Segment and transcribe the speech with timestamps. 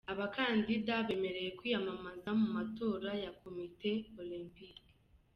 [0.13, 4.83] Abakandida bemerewe kwiyamamaza mu matora ya Komite Olempike.